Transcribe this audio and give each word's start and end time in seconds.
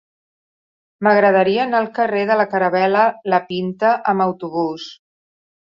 M'agradaria 1.07 1.61
anar 1.65 1.81
al 1.83 1.91
carrer 1.99 2.23
de 2.31 2.39
la 2.41 2.49
Caravel·la 2.55 3.07
La 3.35 3.43
Pinta 3.53 3.95
amb 4.15 4.29
autobús. 4.31 4.93